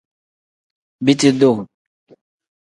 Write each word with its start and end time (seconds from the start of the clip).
Biti 1.05 1.29
duu. 1.39 1.57